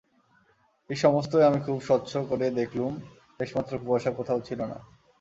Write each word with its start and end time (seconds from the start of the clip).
এই-সমস্তই 0.89 1.43
আমি 1.43 1.59
খুব 1.65 1.77
স্বচ্ছ 1.81 2.11
করে 2.29 2.45
দেখলুম, 2.51 2.93
লেশমাত্র 3.39 3.73
কুয়াশা 3.77 4.11
কোথাও 4.11 4.39
ছিল 4.41 4.59
না। 4.63 4.77